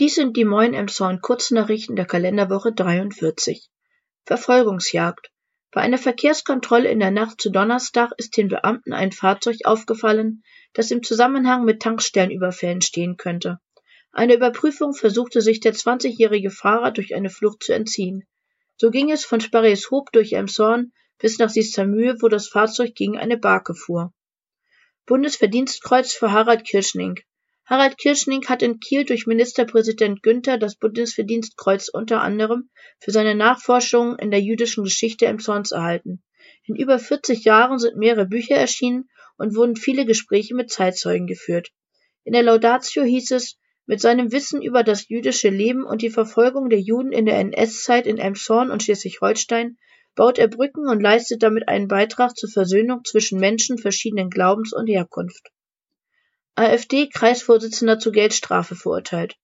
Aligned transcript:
Dies 0.00 0.14
sind 0.14 0.36
die 0.36 0.44
Moin 0.44 0.74
Emshorn 0.74 1.20
Kurznachrichten 1.20 1.96
der 1.96 2.04
Kalenderwoche 2.04 2.72
43. 2.72 3.68
Verfolgungsjagd. 4.26 5.32
Bei 5.72 5.80
einer 5.80 5.98
Verkehrskontrolle 5.98 6.88
in 6.88 7.00
der 7.00 7.10
Nacht 7.10 7.40
zu 7.40 7.50
Donnerstag 7.50 8.12
ist 8.16 8.36
den 8.36 8.46
Beamten 8.46 8.92
ein 8.92 9.10
Fahrzeug 9.10 9.56
aufgefallen, 9.64 10.44
das 10.72 10.92
im 10.92 11.02
Zusammenhang 11.02 11.64
mit 11.64 11.82
Tankstellenüberfällen 11.82 12.80
stehen 12.80 13.16
könnte. 13.16 13.58
Eine 14.12 14.36
Überprüfung 14.36 14.94
versuchte 14.94 15.40
sich 15.40 15.58
der 15.58 15.74
20-jährige 15.74 16.50
Fahrer 16.50 16.92
durch 16.92 17.16
eine 17.16 17.28
Flucht 17.28 17.64
zu 17.64 17.72
entziehen. 17.72 18.22
So 18.76 18.92
ging 18.92 19.10
es 19.10 19.24
von 19.24 19.40
Sparreshoop 19.40 20.12
durch 20.12 20.32
Emshorn 20.32 20.92
bis 21.18 21.40
nach 21.40 21.50
Sistermühe, 21.50 22.22
wo 22.22 22.28
das 22.28 22.46
Fahrzeug 22.46 22.94
gegen 22.94 23.18
eine 23.18 23.36
Barke 23.36 23.74
fuhr. 23.74 24.12
Bundesverdienstkreuz 25.06 26.12
für 26.12 26.30
Harald 26.30 26.64
Kirschning. 26.64 27.18
Harald 27.70 27.98
Kirschning 27.98 28.46
hat 28.48 28.62
in 28.62 28.80
Kiel 28.80 29.04
durch 29.04 29.26
Ministerpräsident 29.26 30.22
Günther 30.22 30.56
das 30.56 30.76
Bundesverdienstkreuz 30.76 31.90
unter 31.90 32.22
anderem 32.22 32.70
für 32.98 33.10
seine 33.10 33.34
Nachforschungen 33.34 34.18
in 34.18 34.30
der 34.30 34.40
jüdischen 34.40 34.84
Geschichte 34.84 35.26
Emshorns 35.26 35.72
erhalten. 35.72 36.22
In 36.64 36.76
über 36.76 36.98
40 36.98 37.44
Jahren 37.44 37.78
sind 37.78 37.98
mehrere 37.98 38.24
Bücher 38.24 38.56
erschienen 38.56 39.10
und 39.36 39.54
wurden 39.54 39.76
viele 39.76 40.06
Gespräche 40.06 40.54
mit 40.54 40.70
Zeitzeugen 40.70 41.26
geführt. 41.26 41.68
In 42.24 42.32
der 42.32 42.42
Laudatio 42.42 43.02
hieß 43.02 43.32
es, 43.32 43.58
mit 43.84 44.00
seinem 44.00 44.32
Wissen 44.32 44.62
über 44.62 44.82
das 44.82 45.06
jüdische 45.10 45.50
Leben 45.50 45.84
und 45.84 46.00
die 46.00 46.08
Verfolgung 46.08 46.70
der 46.70 46.80
Juden 46.80 47.12
in 47.12 47.26
der 47.26 47.38
NS-Zeit 47.38 48.06
in 48.06 48.16
Emshorn 48.16 48.70
und 48.70 48.82
Schleswig-Holstein 48.82 49.76
baut 50.14 50.38
er 50.38 50.48
Brücken 50.48 50.88
und 50.88 51.02
leistet 51.02 51.42
damit 51.42 51.68
einen 51.68 51.86
Beitrag 51.86 52.34
zur 52.34 52.48
Versöhnung 52.48 53.04
zwischen 53.04 53.38
Menschen 53.38 53.76
verschiedenen 53.76 54.30
Glaubens 54.30 54.72
und 54.72 54.86
Herkunft. 54.86 55.50
AfD-Kreisvorsitzender 56.58 57.98
zu 57.98 58.10
Geldstrafe 58.10 58.74
verurteilt. 58.74 59.36